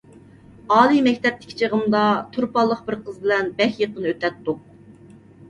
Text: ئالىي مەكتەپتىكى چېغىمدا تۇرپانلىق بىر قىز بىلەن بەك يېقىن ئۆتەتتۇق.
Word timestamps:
ئالىي 0.77 1.03
مەكتەپتىكى 1.07 1.57
چېغىمدا 1.59 2.01
تۇرپانلىق 2.39 2.81
بىر 2.89 2.99
قىز 3.11 3.21
بىلەن 3.27 3.53
بەك 3.61 3.79
يېقىن 3.85 4.11
ئۆتەتتۇق. 4.15 4.67